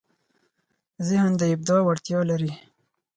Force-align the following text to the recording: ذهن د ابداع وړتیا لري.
ذهن 1.07 1.31
د 1.37 1.41
ابداع 1.53 1.81
وړتیا 1.85 2.19
لري. 2.29 2.51